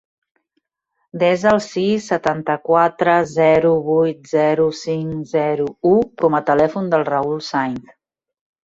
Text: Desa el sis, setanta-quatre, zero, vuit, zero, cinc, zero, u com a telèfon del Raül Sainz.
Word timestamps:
Desa 1.23 1.51
el 1.51 1.61
sis, 1.65 2.07
setanta-quatre, 2.13 3.19
zero, 3.35 3.75
vuit, 3.91 4.25
zero, 4.33 4.67
cinc, 4.83 5.13
zero, 5.37 5.71
u 5.95 5.95
com 6.25 6.41
a 6.41 6.45
telèfon 6.51 6.95
del 6.97 7.09
Raül 7.15 7.41
Sainz. 7.55 7.97